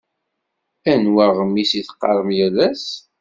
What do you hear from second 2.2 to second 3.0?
yal ass?